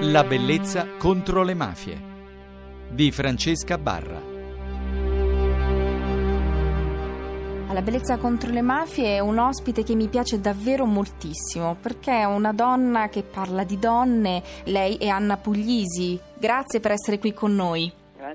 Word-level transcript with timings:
La 0.00 0.24
bellezza 0.24 0.86
contro 0.98 1.42
le 1.42 1.54
mafie 1.54 1.98
di 2.90 3.10
Francesca 3.10 3.78
Barra. 3.78 4.20
La 7.72 7.82
bellezza 7.82 8.18
contro 8.18 8.50
le 8.50 8.60
mafie 8.60 9.16
è 9.16 9.20
un 9.20 9.38
ospite 9.38 9.82
che 9.82 9.94
mi 9.94 10.08
piace 10.08 10.38
davvero 10.38 10.84
moltissimo 10.84 11.76
perché 11.80 12.12
è 12.12 12.24
una 12.24 12.52
donna 12.52 13.08
che 13.08 13.22
parla 13.22 13.64
di 13.64 13.78
donne. 13.78 14.42
Lei 14.64 14.96
è 14.96 15.08
Anna 15.08 15.38
Puglisi. 15.38 16.20
Grazie 16.38 16.80
per 16.80 16.90
essere 16.90 17.18
qui 17.18 17.32
con 17.32 17.54
noi. 17.54 17.90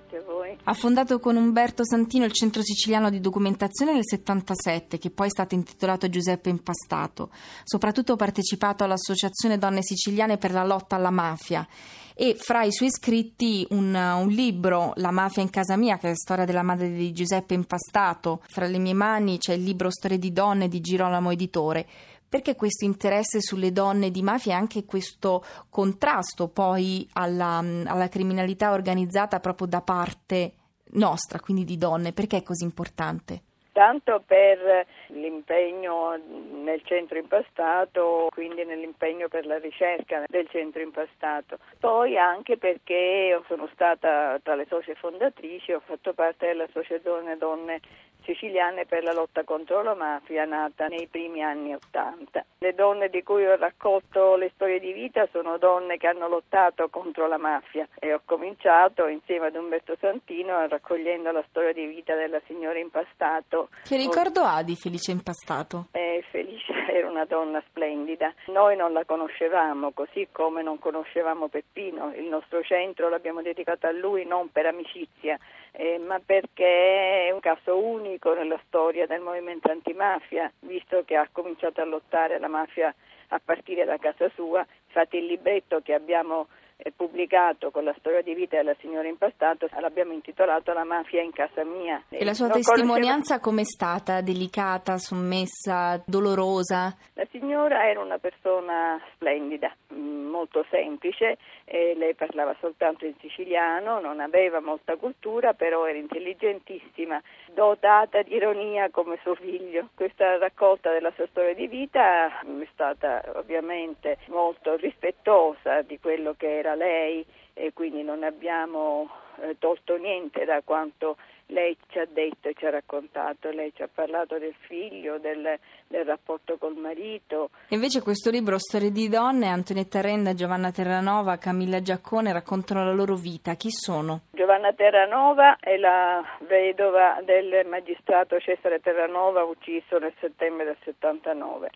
Grazie 0.07 0.17
a 0.17 0.23
voi. 0.23 0.57
Ha 0.63 0.73
fondato 0.73 1.19
con 1.19 1.35
Umberto 1.35 1.85
Santino 1.85 2.25
il 2.25 2.31
Centro 2.31 2.61
Siciliano 2.61 3.09
di 3.09 3.19
Documentazione 3.19 3.93
nel 3.93 4.05
77, 4.05 4.97
che 4.97 5.09
poi 5.09 5.27
è 5.27 5.29
stato 5.29 5.55
intitolato 5.55 6.09
Giuseppe 6.09 6.49
Impastato. 6.49 7.29
Soprattutto 7.63 8.13
ha 8.13 8.17
partecipato 8.17 8.83
all'Associazione 8.83 9.57
Donne 9.57 9.83
Siciliane 9.83 10.37
per 10.37 10.51
la 10.51 10.63
lotta 10.63 10.95
alla 10.95 11.11
mafia 11.11 11.67
e 12.13 12.35
fra 12.37 12.63
i 12.63 12.71
suoi 12.71 12.91
scritti 12.91 13.65
un, 13.69 13.93
un, 13.95 14.27
libro, 14.27 14.93
La 14.95 15.11
mafia 15.11 15.41
in 15.41 15.49
casa 15.49 15.77
mia, 15.77 15.97
che 15.97 16.07
è 16.07 16.09
la 16.09 16.15
storia 16.15 16.45
della 16.45 16.63
madre 16.63 16.89
di 16.89 17.11
Giuseppe 17.13 17.53
Impastato. 17.53 18.41
Fra 18.47 18.67
le 18.67 18.77
mie 18.77 18.93
mani 18.93 19.37
c'è 19.37 19.53
il 19.53 19.63
libro 19.63 19.89
Storie 19.89 20.19
di 20.19 20.31
donne 20.31 20.67
di 20.67 20.81
Girolamo 20.81 21.31
Editore. 21.31 21.87
Perché 22.31 22.55
questo 22.55 22.85
interesse 22.85 23.41
sulle 23.41 23.73
donne 23.73 24.09
di 24.09 24.21
mafia 24.21 24.53
e 24.53 24.55
anche 24.55 24.85
questo 24.85 25.43
contrasto 25.69 26.47
poi 26.47 27.05
alla, 27.11 27.57
alla 27.57 28.07
criminalità 28.07 28.71
organizzata 28.71 29.41
proprio 29.41 29.67
da 29.67 29.81
parte 29.81 30.53
nostra, 30.91 31.41
quindi 31.41 31.65
di 31.65 31.77
donne? 31.77 32.13
Perché 32.13 32.37
è 32.37 32.41
così 32.41 32.63
importante? 32.63 33.41
Tanto 33.73 34.23
per 34.25 34.85
l'impegno 35.07 36.17
nel 36.63 36.81
centro 36.85 37.17
impastato, 37.17 38.27
quindi 38.31 38.63
nell'impegno 38.63 39.27
per 39.27 39.45
la 39.45 39.59
ricerca 39.59 40.23
del 40.27 40.47
centro 40.49 40.81
impastato. 40.81 41.57
Poi 41.79 42.17
anche 42.17 42.57
perché 42.57 43.41
sono 43.47 43.69
stata 43.73 44.39
tra 44.41 44.55
le 44.55 44.65
socie 44.69 44.95
fondatrici, 44.95 45.73
ho 45.73 45.81
fatto 45.85 46.13
parte 46.13 46.47
dell'Associazione 46.47 47.37
Donne 47.37 47.79
siciliane 48.23 48.85
per 48.85 49.03
la 49.03 49.13
lotta 49.13 49.43
contro 49.43 49.81
la 49.81 49.95
mafia 49.95 50.45
nata 50.45 50.87
nei 50.87 51.07
primi 51.07 51.43
anni 51.43 51.73
Ottanta. 51.73 52.45
Le 52.59 52.73
donne 52.73 53.09
di 53.09 53.23
cui 53.23 53.45
ho 53.45 53.55
raccolto 53.55 54.35
le 54.35 54.51
storie 54.53 54.79
di 54.79 54.91
vita 54.91 55.27
sono 55.31 55.57
donne 55.57 55.97
che 55.97 56.07
hanno 56.07 56.27
lottato 56.27 56.89
contro 56.89 57.27
la 57.27 57.37
mafia 57.37 57.87
e 57.99 58.13
ho 58.13 58.21
cominciato 58.25 59.07
insieme 59.07 59.47
ad 59.47 59.55
Umberto 59.55 59.95
Santino 59.99 60.67
raccogliendo 60.67 61.31
la 61.31 61.43
storia 61.49 61.73
di 61.73 61.85
vita 61.85 62.15
della 62.15 62.41
signora 62.45 62.77
Impastato. 62.79 63.69
Che 63.83 63.97
ricordo 63.97 64.41
ha 64.41 64.61
di 64.63 64.75
Felice 64.75 65.11
Impastato? 65.11 65.87
Eh, 65.91 66.23
Felice 66.29 66.71
era 66.91 67.09
una 67.09 67.25
donna 67.25 67.61
splendida. 67.67 68.33
Noi 68.47 68.75
non 68.75 68.93
la 68.93 69.05
conoscevamo, 69.05 69.91
così 69.91 70.27
come 70.31 70.61
non 70.61 70.79
conoscevamo 70.79 71.47
Peppino. 71.47 72.13
Il 72.15 72.25
nostro 72.25 72.61
centro 72.61 73.09
l'abbiamo 73.09 73.41
dedicato 73.41 73.87
a 73.87 73.91
lui 73.91 74.25
non 74.25 74.51
per 74.51 74.65
amicizia, 74.67 75.37
eh, 75.71 75.97
ma 75.97 76.19
perché 76.23 77.27
è 77.27 77.31
un 77.31 77.39
caso 77.39 77.77
unico 77.77 78.10
nella 78.35 78.59
storia 78.65 79.05
del 79.05 79.21
movimento 79.21 79.71
antimafia, 79.71 80.51
visto 80.61 81.03
che 81.05 81.15
ha 81.15 81.27
cominciato 81.31 81.81
a 81.81 81.85
lottare 81.85 82.39
la 82.39 82.47
mafia 82.47 82.93
a 83.29 83.41
partire 83.43 83.85
da 83.85 83.97
casa 83.97 84.29
sua. 84.35 84.65
Infatti 84.87 85.17
il 85.17 85.25
libretto 85.25 85.81
che 85.81 85.93
abbiamo 85.93 86.47
pubblicato 86.95 87.69
con 87.71 87.83
la 87.83 87.93
storia 87.99 88.21
di 88.21 88.33
vita 88.33 88.57
della 88.57 88.75
signora 88.79 89.07
Impastato, 89.07 89.67
l'abbiamo 89.79 90.13
intitolato 90.13 90.73
La 90.73 90.83
mafia 90.83 91.21
in 91.21 91.31
casa 91.31 91.63
mia. 91.63 92.03
E 92.09 92.23
la 92.23 92.33
sua 92.33 92.47
non 92.47 92.55
testimonianza 92.57 93.39
conoscevo... 93.39 93.41
com'è 93.41 93.63
stata? 93.63 94.21
Delicata, 94.21 94.97
sommessa, 94.97 96.01
dolorosa? 96.05 96.95
La 97.13 97.27
signora 97.29 97.87
era 97.87 97.99
una 97.99 98.17
persona 98.17 98.99
splendida, 99.13 99.75
mm, 99.93 100.29
molto 100.29 100.65
semplice, 100.69 101.37
lei 101.65 102.15
parlava 102.15 102.55
soltanto 102.59 103.05
in 103.05 103.13
siciliano, 103.19 103.99
non 103.99 104.19
aveva 104.19 104.59
molta 104.59 104.95
cultura, 104.95 105.53
però 105.53 105.85
era 105.85 105.97
intelligentissima, 105.97 107.21
dotata 107.53 108.21
di 108.23 108.33
ironia 108.35 108.89
come 108.89 109.19
suo 109.21 109.35
figlio. 109.35 109.89
Questa 109.95 110.37
raccolta 110.37 110.91
della 110.91 111.11
sua 111.15 111.27
storia 111.27 111.53
di 111.53 111.67
vita 111.67 112.39
è 112.41 112.67
stata 112.71 113.23
ovviamente 113.35 114.17
molto 114.27 114.75
rispettosa 114.75 115.81
di 115.81 115.99
quello 115.99 116.33
che 116.37 116.57
era 116.57 116.70
lei 116.75 117.25
e 117.53 117.73
quindi 117.73 118.03
non 118.03 118.23
abbiamo 118.23 119.09
eh, 119.41 119.55
tolto 119.59 119.97
niente 119.97 120.45
da 120.45 120.61
quanto 120.63 121.17
lei 121.47 121.77
ci 121.89 121.99
ha 121.99 122.05
detto 122.05 122.47
e 122.47 122.53
ci 122.57 122.65
ha 122.65 122.69
raccontato, 122.69 123.49
lei 123.49 123.73
ci 123.75 123.81
ha 123.81 123.89
parlato 123.93 124.37
del 124.37 124.55
figlio, 124.67 125.17
del, 125.19 125.59
del 125.87 126.05
rapporto 126.05 126.57
col 126.57 126.75
marito. 126.75 127.49
Invece 127.69 128.01
questo 128.01 128.29
libro, 128.29 128.57
Storie 128.57 128.91
di 128.91 129.09
donne, 129.09 129.47
Antonietta 129.47 130.01
Renda, 130.01 130.33
Giovanna 130.33 130.71
Terranova, 130.71 131.37
Camilla 131.37 131.81
Giaccone 131.81 132.31
raccontano 132.31 132.85
la 132.85 132.93
loro 132.93 133.15
vita. 133.15 133.55
Chi 133.55 133.69
sono? 133.69 134.21
Giovanna 134.31 134.71
Terranova 134.73 135.57
è 135.59 135.75
la 135.77 136.23
vedova 136.47 137.19
del 137.23 137.65
magistrato 137.67 138.39
Cesare 138.39 138.79
Terranova 138.79 139.43
ucciso 139.43 139.97
nel 139.97 140.13
settembre 140.19 140.65
del 140.65 140.77
79. 140.83 141.69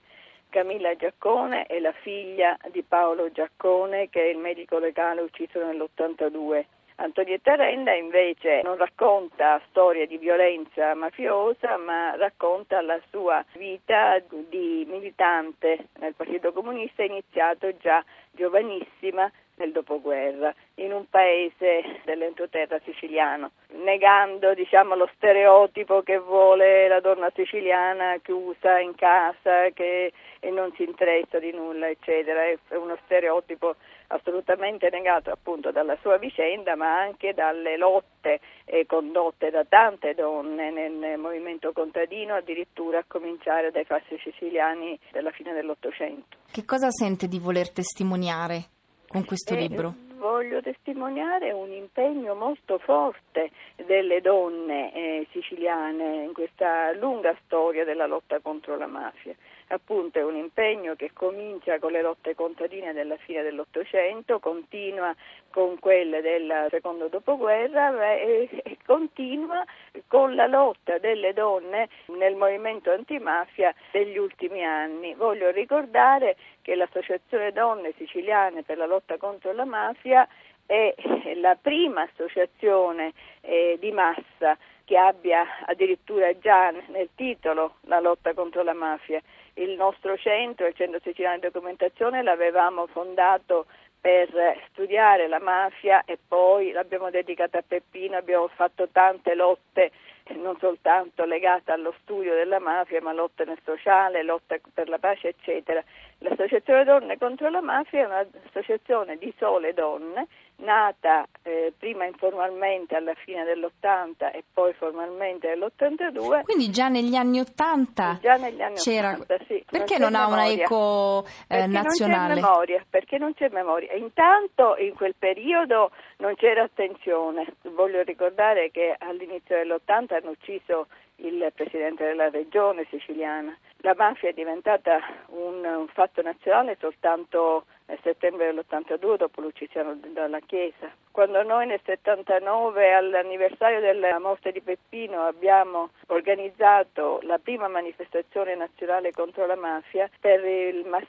Camilla 0.56 0.96
Giaccone 0.96 1.66
è 1.66 1.80
la 1.80 1.92
figlia 1.92 2.58
di 2.72 2.82
Paolo 2.82 3.30
Giaccone 3.30 4.08
che 4.08 4.22
è 4.22 4.28
il 4.28 4.38
medico 4.38 4.80
legale 4.80 5.20
ucciso 5.20 5.62
nell'82. 5.62 6.64
Antonietta 6.96 7.56
Renda 7.56 7.92
invece 7.92 8.62
non 8.64 8.78
racconta 8.78 9.60
storie 9.68 10.08
di 10.08 10.18
violenza 10.18 10.94
mafiosa, 10.94 11.76
ma 11.76 12.16
racconta 12.16 12.80
la 12.80 12.98
sua 13.10 13.44
vita 13.58 14.18
di 14.48 14.88
militante 14.90 15.90
nel 16.00 16.14
Partito 16.16 16.54
Comunista 16.54 17.04
iniziato 17.04 17.76
già 17.76 18.02
giovanissima 18.32 19.30
nel 19.56 19.72
dopoguerra 19.72 20.54
in 20.76 20.92
un 20.92 21.08
paese 21.10 22.02
dell'entroterra 22.04 22.80
siciliano, 22.84 23.52
negando 23.84 24.54
diciamo, 24.54 24.96
lo 24.96 25.10
stereotipo 25.16 26.02
che 26.02 26.18
vuole 26.18 26.88
la 26.88 27.00
donna 27.00 27.32
siciliana 27.34 28.18
chiusa 28.22 28.80
in 28.80 28.96
casa, 28.96 29.70
che 29.74 30.12
non 30.52 30.72
si 30.76 30.84
interessa 30.84 31.40
di 31.40 31.52
nulla, 31.52 31.88
eccetera. 31.88 32.44
È 32.44 32.76
uno 32.76 32.98
stereotipo 33.06 33.76
assolutamente 34.08 34.90
negato 34.90 35.32
appunto 35.32 35.72
dalla 35.72 35.98
sua 36.02 36.18
vicenda, 36.18 36.76
ma 36.76 37.00
anche 37.00 37.34
dalle 37.34 37.78
lotte 37.78 38.40
eh, 38.66 38.86
condotte 38.86 39.50
da 39.50 39.64
tante 39.66 40.14
donne 40.14 40.70
nel 40.72 41.18
movimento 41.18 41.72
contadino, 41.72 42.36
addirittura 42.36 43.00
a 43.00 43.06
cominciare 43.08 43.72
dai 43.72 43.86
fasci 43.86 44.18
siciliani 44.22 44.98
della 45.12 45.32
fine 45.32 45.54
dell'Ottocento. 45.54 46.38
Che 46.52 46.66
cosa 46.66 46.90
sente 46.92 47.28
di 47.28 47.40
voler 47.40 47.72
testimoniare 47.72 48.74
con 49.08 49.26
questo 49.26 49.54
eh, 49.54 49.58
libro? 49.58 49.94
Voglio 50.18 50.62
testimoniare 50.62 51.52
un 51.52 51.72
impegno 51.72 52.34
molto 52.36 52.78
forte 52.80 53.52
delle 53.86 54.22
donne 54.22 54.94
eh, 54.94 55.28
siciliane 55.32 56.24
in 56.24 56.34
questa 56.34 56.92
lunga 56.94 57.36
storia 57.46 57.84
della 57.86 58.08
lotta 58.08 58.40
contro 58.40 58.78
la 58.78 58.88
mafia 58.88 59.36
appunto 59.70 60.20
è 60.20 60.24
un 60.24 60.36
impegno 60.36 60.96
che 60.96 61.12
comincia 61.14 61.80
con 61.80 61.92
le 61.92 62.02
lotte 62.02 62.36
contadine 62.36 62.94
della 62.94 63.18
fine 63.18 63.42
dell'Ottocento, 63.42 64.40
continua 64.40 65.16
con 65.50 65.80
quelle 65.80 66.22
del 66.22 66.68
secondo 66.70 67.08
dopoguerra 67.08 68.14
e, 68.14 68.50
e 68.64 68.78
continua 68.86 69.64
con 70.08 70.36
la 70.36 70.48
lotta 70.48 70.98
delle 70.98 71.34
donne 71.34 71.90
nel 72.08 72.36
movimento 72.36 72.92
antimafia 72.92 73.74
degli 73.92 74.18
ultimi 74.18 74.64
anni. 74.64 75.14
Voglio 75.16 75.50
ricordare 75.52 76.36
che 76.62 76.76
l'Associazione 76.76 77.52
Donne 77.52 77.94
Siciliane 77.98 78.64
per 78.64 78.78
la 78.78 78.86
lotta 78.86 79.18
contro 79.18 79.52
la 79.54 79.66
mafia 79.66 80.28
è 80.66 80.94
la 81.36 81.56
prima 81.56 82.02
associazione 82.02 83.14
eh, 83.42 83.78
di 83.80 83.92
massa 83.92 84.58
che 84.84 84.98
abbia 84.98 85.46
addirittura 85.66 86.38
già 86.40 86.72
nel 86.88 87.10
titolo 87.16 87.76
la 87.82 88.00
lotta 88.00 88.34
contro 88.34 88.64
la 88.64 88.74
mafia 88.74 89.22
il 89.56 89.72
nostro 89.72 90.18
centro, 90.18 90.68
il 90.68 90.76
Centro 90.76 91.00
Siciliano 91.04 91.38
di 91.38 91.50
Documentazione, 91.52 92.22
l'avevamo 92.24 92.88
fondato 92.88 93.66
per 94.00 94.30
studiare 94.70 95.28
la 95.28 95.40
mafia 95.40 96.04
e 96.06 96.18
poi 96.28 96.72
l'abbiamo 96.72 97.10
dedicata 97.10 97.60
a 97.60 97.64
Peppino, 97.68 98.18
abbiamo 98.18 98.48
fatto 98.50 98.88
tante 98.92 99.34
lotte 99.34 99.92
non 100.34 100.58
soltanto 100.60 101.24
legate 101.26 101.72
allo 101.72 101.94
studio 102.02 102.34
della 102.34 102.60
mafia, 102.60 103.02
ma 103.02 103.14
lotte 103.14 103.46
nel 103.46 103.60
sociale, 103.64 104.24
lotta 104.24 104.58
per 104.74 104.90
la 104.90 104.98
pace, 104.98 105.30
eccetera. 105.30 105.84
L'Associazione 106.20 106.84
Donne 106.86 107.18
contro 107.18 107.50
la 107.50 107.62
Mafia 107.62 108.02
è 108.02 108.06
un'associazione 108.06 109.18
di 109.18 109.34
sole 109.38 109.74
donne 109.74 110.28
nata 110.58 111.28
eh, 111.44 111.74
prima 111.78 112.06
informalmente 112.06 112.96
alla 112.96 113.14
fine 113.14 113.44
dell'80 113.44 114.32
e 114.32 114.44
poi 114.54 114.74
formalmente 114.74 115.48
nell'82. 115.50 116.44
Quindi 116.44 116.70
già 116.70 116.88
negli 116.88 117.16
anni 117.16 117.42
80 117.42 118.20
già 118.22 118.36
negli 118.36 118.62
anni 118.62 118.76
c'era... 118.76 119.12
80, 119.12 119.38
sì. 119.48 119.66
Perché 119.70 119.98
non, 119.98 120.14
non 120.14 120.22
ha 120.22 120.28
una 120.28 120.48
eco 120.48 121.26
eh, 121.50 121.68
nazionale? 121.68 122.36
Non 122.36 122.36
c'è 122.36 122.42
memoria, 122.42 122.86
perché 122.90 123.18
non 123.18 123.34
c'è 123.34 123.50
memoria. 123.50 123.94
Intanto 123.94 124.78
in 124.78 124.94
quel 124.94 125.16
periodo 125.20 125.92
non 126.18 126.36
c'era 126.36 126.64
attenzione. 126.64 127.54
Voglio 127.74 128.02
ricordare 128.04 128.72
che 128.72 128.96
all'inizio 128.98 129.58
dell'80 129.58 130.15
hanno 130.16 130.32
ucciso 130.32 130.88
il 131.18 131.52
presidente 131.54 132.04
della 132.04 132.30
regione 132.30 132.86
siciliana. 132.90 133.58
La 133.78 133.94
mafia 133.96 134.30
è 134.30 134.34
diventata 134.34 135.00
un, 135.28 135.88
fatto 135.94 136.22
nazionale 136.22 136.76
soltanto 136.80 137.66
nel 137.86 138.00
settembre 138.02 138.48
dell'82 138.48 139.18
dopo 139.18 139.42
l'uccisione 139.42 140.00
dalla 140.12 140.40
Chiesa. 140.40 140.92
Quando 141.12 141.44
noi 141.44 141.68
nel 141.68 141.80
79 141.86 142.94
all'anniversario 142.94 143.80
della 143.80 144.20
morte 144.20 144.52
di 144.52 144.62
Peppino 144.62 145.22
abbiamo 145.22 145.92
organizzato 146.08 147.20
la 147.24 147.38
prima 147.38 147.68
manifestazione 147.68 148.56
nazionale 148.56 149.12
contro 149.12 149.46
la 149.46 149.56
mafia, 149.56 150.10
per 150.20 150.44
il 150.44 150.86
mass 150.86 151.04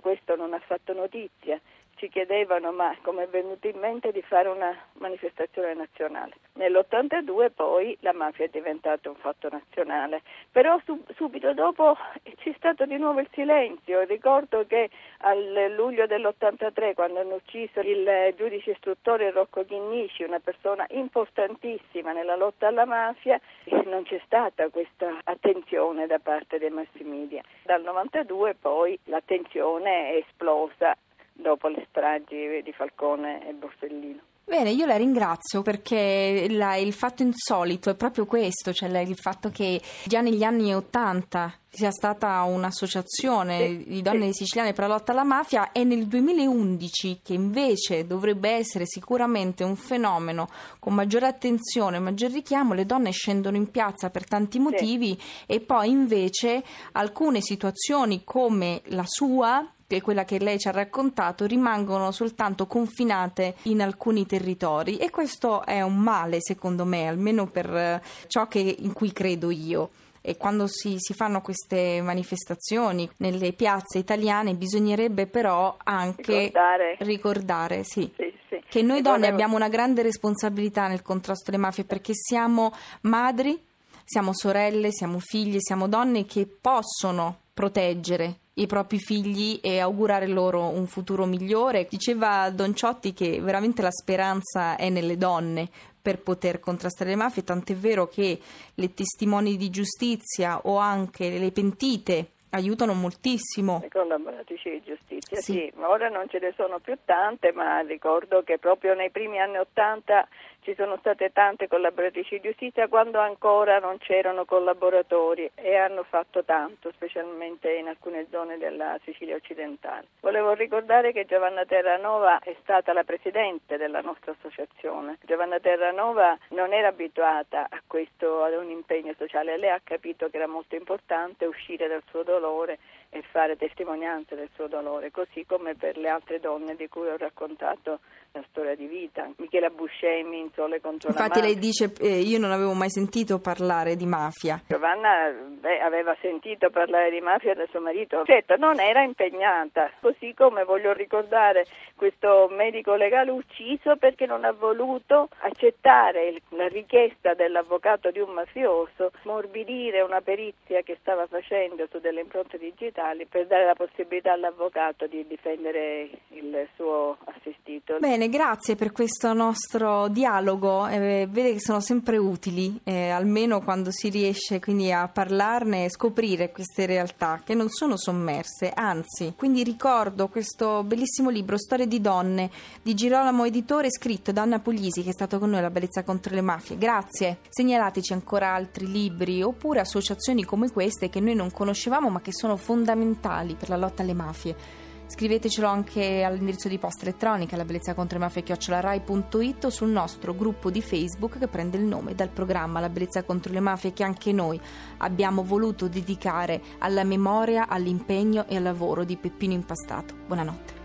questo 0.00 0.36
non 0.36 0.52
ha 0.52 0.60
fatto 0.60 0.92
notizia 0.92 1.58
ci 1.98 2.08
chiedevano 2.08 2.72
ma 2.72 2.96
come 3.02 3.24
è 3.24 3.28
venuto 3.28 3.66
in 3.66 3.78
mente 3.78 4.12
di 4.12 4.22
fare 4.22 4.48
una 4.48 4.74
manifestazione 4.94 5.74
nazionale. 5.74 6.34
Nell'82 6.54 7.50
poi 7.54 7.96
la 8.00 8.12
mafia 8.12 8.46
è 8.46 8.48
diventata 8.48 9.08
un 9.08 9.16
fatto 9.16 9.48
nazionale, 9.50 10.22
però 10.50 10.80
sub- 10.84 11.12
subito 11.14 11.52
dopo 11.52 11.96
c'è 12.38 12.52
stato 12.56 12.86
di 12.86 12.96
nuovo 12.96 13.20
il 13.20 13.28
silenzio. 13.32 14.02
Ricordo 14.02 14.64
che 14.66 14.90
al 15.18 15.72
luglio 15.74 16.06
dell'83 16.06 16.94
quando 16.94 17.20
hanno 17.20 17.34
ucciso 17.34 17.80
il 17.80 18.34
giudice 18.36 18.70
istruttore 18.70 19.30
Rocco 19.30 19.64
Chinnici, 19.64 20.22
una 20.22 20.40
persona 20.40 20.86
importantissima 20.90 22.12
nella 22.12 22.36
lotta 22.36 22.68
alla 22.68 22.84
mafia, 22.84 23.40
non 23.84 24.04
c'è 24.04 24.20
stata 24.24 24.68
questa 24.68 25.18
attenzione 25.24 26.06
da 26.06 26.18
parte 26.18 26.58
dei 26.58 26.70
mass 26.70 26.86
media. 27.00 27.42
Dal 27.64 27.82
92 27.82 28.54
poi 28.54 28.98
l'attenzione 29.04 30.10
è 30.10 30.16
esplosa 30.16 30.96
dopo 31.38 31.68
le 31.68 31.86
stragi 31.88 32.60
di 32.62 32.72
Falcone 32.72 33.48
e 33.48 33.52
Borsellino. 33.52 34.20
Bene, 34.48 34.70
io 34.70 34.86
la 34.86 34.96
ringrazio 34.96 35.60
perché 35.60 36.46
la, 36.48 36.76
il 36.76 36.94
fatto 36.94 37.22
insolito 37.22 37.90
è 37.90 37.94
proprio 37.94 38.24
questo, 38.24 38.72
cioè 38.72 38.88
il 39.00 39.14
fatto 39.14 39.50
che 39.50 39.78
già 40.04 40.22
negli 40.22 40.42
anni 40.42 40.74
Ottanta 40.74 41.52
sia 41.68 41.90
stata 41.90 42.40
un'associazione 42.44 43.66
sì, 43.66 43.84
di 43.86 44.00
donne 44.00 44.32
sì. 44.32 44.44
siciliane 44.44 44.72
per 44.72 44.88
la 44.88 44.94
lotta 44.94 45.12
alla 45.12 45.22
mafia 45.22 45.70
e 45.70 45.84
nel 45.84 46.06
2011 46.06 47.20
che 47.22 47.34
invece 47.34 48.06
dovrebbe 48.06 48.48
essere 48.48 48.86
sicuramente 48.86 49.64
un 49.64 49.76
fenomeno 49.76 50.48
con 50.78 50.94
maggiore 50.94 51.26
attenzione, 51.26 51.98
maggior 51.98 52.30
richiamo, 52.30 52.72
le 52.72 52.86
donne 52.86 53.10
scendono 53.10 53.58
in 53.58 53.70
piazza 53.70 54.08
per 54.08 54.26
tanti 54.26 54.58
motivi 54.58 55.14
sì. 55.20 55.44
e 55.44 55.60
poi 55.60 55.90
invece 55.90 56.64
alcune 56.92 57.42
situazioni 57.42 58.24
come 58.24 58.80
la 58.86 59.04
sua 59.04 59.72
che 59.88 60.02
quella 60.02 60.26
che 60.26 60.38
lei 60.38 60.58
ci 60.58 60.68
ha 60.68 60.72
raccontato, 60.72 61.46
rimangono 61.46 62.12
soltanto 62.12 62.66
confinate 62.66 63.54
in 63.62 63.80
alcuni 63.80 64.26
territori 64.26 64.98
e 64.98 65.08
questo 65.08 65.64
è 65.64 65.80
un 65.80 65.96
male 65.96 66.42
secondo 66.42 66.84
me, 66.84 67.08
almeno 67.08 67.46
per 67.46 67.74
eh, 67.74 68.02
ciò 68.26 68.46
che, 68.48 68.58
in 68.58 68.92
cui 68.92 69.12
credo 69.12 69.50
io. 69.50 69.90
E 70.20 70.36
quando 70.36 70.66
si, 70.66 70.96
si, 70.98 71.14
fanno 71.14 71.40
queste 71.40 72.02
manifestazioni 72.02 73.08
nelle 73.18 73.52
piazze 73.54 73.96
italiane 73.96 74.54
bisognerebbe 74.54 75.26
però 75.26 75.74
anche 75.82 76.38
ricordare, 76.38 76.96
ricordare 76.98 77.84
sì, 77.84 78.12
sì, 78.14 78.30
sì. 78.50 78.62
che 78.68 78.82
noi 78.82 79.00
donne 79.00 79.28
abbiamo 79.28 79.56
una 79.56 79.68
grande 79.68 80.02
responsabilità 80.02 80.86
nel 80.86 81.00
contrasto 81.00 81.50
alle 81.50 81.60
mafie 81.60 81.84
perché 81.84 82.12
siamo 82.14 82.74
madri, 83.02 83.58
siamo 84.04 84.34
sorelle, 84.34 84.92
siamo 84.92 85.18
figlie, 85.18 85.60
siamo 85.60 85.88
donne 85.88 86.26
che 86.26 86.46
possono 86.46 87.38
proteggere 87.54 88.40
i 88.58 88.66
propri 88.66 88.98
figli 88.98 89.58
e 89.62 89.78
augurare 89.80 90.26
loro 90.26 90.68
un 90.68 90.86
futuro 90.86 91.24
migliore. 91.24 91.86
Diceva 91.88 92.50
Don 92.50 92.74
Ciotti 92.74 93.12
che 93.12 93.40
veramente 93.40 93.82
la 93.82 93.90
speranza 93.90 94.76
è 94.76 94.88
nelle 94.90 95.16
donne 95.16 95.68
per 96.00 96.20
poter 96.20 96.60
contrastare 96.60 97.10
le 97.10 97.16
mafie, 97.16 97.44
tant'è 97.44 97.74
vero 97.74 98.06
che 98.06 98.38
le 98.74 98.94
testimoni 98.94 99.56
di 99.56 99.68
giustizia 99.68 100.60
o 100.64 100.78
anche 100.78 101.38
le 101.38 101.50
pentite 101.52 102.30
aiutano 102.50 102.94
moltissimo. 102.94 103.80
Le 103.82 103.90
collaboratrici 103.90 104.70
di 104.70 104.82
giustizia, 104.82 105.36
sì. 105.36 105.52
sì. 105.52 105.72
Ora 105.76 106.08
non 106.08 106.28
ce 106.28 106.38
ne 106.38 106.52
sono 106.56 106.78
più 106.78 106.96
tante, 107.04 107.52
ma 107.52 107.80
ricordo 107.80 108.42
che 108.42 108.58
proprio 108.58 108.94
nei 108.94 109.10
primi 109.10 109.38
anni 109.38 109.58
Ottanta 109.58 110.26
ci 110.68 110.74
sono 110.74 110.98
state 110.98 111.32
tante 111.32 111.66
collaboratrici 111.66 112.34
di 112.34 112.48
giustizia 112.48 112.88
quando 112.88 113.18
ancora 113.18 113.78
non 113.78 113.96
c'erano 113.96 114.44
collaboratori 114.44 115.50
e 115.54 115.76
hanno 115.76 116.02
fatto 116.02 116.44
tanto, 116.44 116.92
specialmente 116.92 117.72
in 117.72 117.88
alcune 117.88 118.26
zone 118.30 118.58
della 118.58 118.98
Sicilia 119.02 119.34
occidentale. 119.34 120.08
Volevo 120.20 120.52
ricordare 120.52 121.12
che 121.12 121.24
Giovanna 121.24 121.64
Terranova 121.64 122.40
è 122.40 122.54
stata 122.60 122.92
la 122.92 123.02
presidente 123.02 123.78
della 123.78 124.02
nostra 124.02 124.32
associazione. 124.32 125.16
Giovanna 125.22 125.58
Terranova 125.58 126.36
non 126.48 126.74
era 126.74 126.88
abituata 126.88 127.68
a 127.70 127.80
questo, 127.86 128.42
ad 128.42 128.52
un 128.52 128.68
impegno 128.68 129.14
sociale, 129.16 129.56
lei 129.56 129.70
ha 129.70 129.80
capito 129.82 130.28
che 130.28 130.36
era 130.36 130.46
molto 130.46 130.74
importante 130.74 131.46
uscire 131.46 131.88
dal 131.88 132.02
suo 132.10 132.24
dolore 132.24 132.78
e 133.10 133.22
fare 133.30 133.56
testimonianza 133.56 134.34
del 134.34 134.50
suo 134.54 134.66
dolore, 134.66 135.10
così 135.10 135.44
come 135.46 135.74
per 135.74 135.96
le 135.96 136.08
altre 136.08 136.40
donne 136.40 136.76
di 136.76 136.88
cui 136.88 137.08
ho 137.08 137.16
raccontato 137.16 138.00
la 138.32 138.44
storia 138.50 138.74
di 138.74 138.86
vita. 138.86 139.30
Michela 139.38 139.70
Buscemi 139.70 140.40
in 140.40 140.50
Sole 140.54 140.80
contro 140.80 141.08
Infatti 141.08 141.40
la 141.40 141.46
mafia. 141.46 141.54
lei 141.54 141.58
dice 141.58 141.92
eh, 142.00 142.18
io 142.20 142.38
non 142.38 142.50
avevo 142.50 142.74
mai 142.74 142.90
sentito 142.90 143.38
parlare 143.38 143.96
di 143.96 144.04
mafia. 144.04 144.60
Giovanna 144.66 145.30
beh, 145.30 145.80
aveva 145.80 146.14
sentito 146.20 146.68
parlare 146.68 147.10
di 147.10 147.20
mafia 147.20 147.54
da 147.54 147.66
suo 147.70 147.80
marito, 147.80 148.22
certo 148.26 148.56
non 148.56 148.78
era 148.78 149.02
impegnata, 149.02 149.90
così 150.00 150.34
come 150.34 150.64
voglio 150.64 150.92
ricordare 150.92 151.64
questo 151.94 152.48
medico 152.50 152.94
legale 152.94 153.30
ucciso 153.30 153.96
perché 153.96 154.26
non 154.26 154.44
ha 154.44 154.52
voluto 154.52 155.28
accettare 155.40 156.42
la 156.50 156.68
richiesta 156.68 157.32
dell'avvocato 157.32 158.10
di 158.10 158.20
un 158.20 158.30
mafioso, 158.30 159.12
morbidire 159.22 160.02
una 160.02 160.20
perizia 160.20 160.82
che 160.82 160.98
stava 161.00 161.26
facendo 161.26 161.86
su 161.90 161.98
delle 161.98 162.20
impronte 162.20 162.58
digitali 162.58 162.96
per 163.28 163.46
dare 163.46 163.64
la 163.64 163.74
possibilità 163.74 164.32
all'avvocato 164.32 165.06
di 165.06 165.24
difendere 165.28 166.10
il 166.30 166.68
suo 166.74 167.16
assistito. 167.24 167.98
Bene, 168.00 168.28
grazie 168.28 168.74
per 168.74 168.92
questo 168.92 169.32
nostro 169.32 170.08
dialogo. 170.08 170.86
Eh, 170.88 171.26
vede 171.30 171.52
che 171.52 171.60
sono 171.60 171.80
sempre 171.80 172.16
utili, 172.16 172.80
eh, 172.84 173.10
almeno 173.10 173.62
quando 173.62 173.90
si 173.90 174.08
riesce 174.08 174.58
quindi 174.58 174.90
a 174.90 175.06
parlarne 175.08 175.84
e 175.84 175.90
scoprire 175.90 176.50
queste 176.50 176.86
realtà 176.86 177.40
che 177.44 177.54
non 177.54 177.68
sono 177.68 177.96
sommerse, 177.96 178.72
anzi. 178.74 179.34
Quindi 179.36 179.62
ricordo 179.62 180.28
questo 180.28 180.82
bellissimo 180.82 181.30
libro, 181.30 181.56
Storie 181.56 181.86
di 181.86 182.00
donne, 182.00 182.50
di 182.82 182.94
Girolamo 182.94 183.44
Editore, 183.44 183.90
scritto 183.90 184.32
da 184.32 184.42
Anna 184.42 184.58
Puglisi, 184.58 185.02
che 185.02 185.10
è 185.10 185.12
stato 185.12 185.38
con 185.38 185.50
noi 185.50 185.60
alla 185.60 185.70
Bellezza 185.70 186.02
contro 186.02 186.34
le 186.34 186.40
mafie. 186.40 186.76
Grazie. 186.76 187.38
Segnalateci 187.48 188.12
ancora 188.12 188.52
altri 188.52 188.90
libri 188.90 189.42
oppure 189.42 189.80
associazioni 189.80 190.44
come 190.44 190.70
queste 190.70 191.08
che 191.08 191.20
noi 191.20 191.34
non 191.34 191.52
conoscevamo 191.52 192.08
ma 192.08 192.20
che 192.20 192.32
sono 192.32 192.56
fondamentali 192.88 193.54
per 193.54 193.68
la 193.68 193.76
lotta 193.76 194.02
alle 194.02 194.14
mafie. 194.14 194.86
Scrivetecelo 195.06 195.66
anche 195.66 196.22
all'indirizzo 196.22 196.68
di 196.68 196.76
posta 196.76 197.02
elettronica 197.02 197.56
la 197.56 197.64
bellezza 197.64 197.94
contro 197.94 198.18
le 198.18 198.24
mafie 198.24 198.42
chiocciolarai.it 198.42 199.64
o 199.64 199.70
sul 199.70 199.88
nostro 199.88 200.34
gruppo 200.34 200.70
di 200.70 200.82
Facebook 200.82 201.38
che 201.38 201.48
prende 201.48 201.78
il 201.78 201.84
nome 201.84 202.14
dal 202.14 202.28
programma 202.28 202.78
La 202.78 202.90
bellezza 202.90 203.22
contro 203.22 203.52
le 203.52 203.60
mafie 203.60 203.94
che 203.94 204.04
anche 204.04 204.32
noi 204.32 204.60
abbiamo 204.98 205.42
voluto 205.42 205.88
dedicare 205.88 206.60
alla 206.78 207.04
memoria, 207.04 207.68
all'impegno 207.68 208.46
e 208.48 208.56
al 208.56 208.62
lavoro 208.64 209.04
di 209.04 209.16
Peppino 209.16 209.54
Impastato. 209.54 210.14
Buonanotte. 210.26 210.77